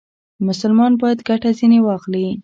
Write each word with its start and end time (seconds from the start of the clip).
مسلمان 0.47 0.91
باید 1.01 1.19
ګټه 1.29 1.49
ځنې 1.59 1.79
واخلي. 1.81 2.25